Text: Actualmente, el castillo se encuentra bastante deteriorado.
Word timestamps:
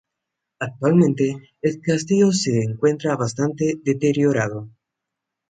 Actualmente, 0.57 1.51
el 1.61 1.79
castillo 1.79 2.31
se 2.31 2.63
encuentra 2.63 3.15
bastante 3.15 3.79
deteriorado. 3.83 4.67